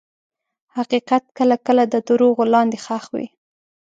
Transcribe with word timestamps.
حقیقت 0.77 1.23
کله 1.37 1.55
کله 1.65 1.83
د 1.87 1.95
دروغو 2.07 2.43
لاندې 2.53 2.77
ښخ 2.85 3.03
وي. 3.13 3.27